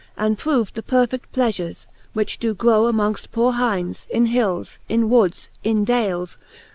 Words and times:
And 0.17 0.35
prov'd 0.35 0.73
the 0.73 0.81
perfed: 0.81 1.21
pleafures, 1.31 1.85
which 2.13 2.39
doe 2.39 2.55
grow 2.55 2.85
Amongft 2.91 3.29
poor 3.31 3.51
hyndes, 3.53 4.07
in 4.09 4.25
hils, 4.29 4.79
in 4.89 5.09
woods, 5.11 5.49
in 5.63 5.83
dales 5.83 6.39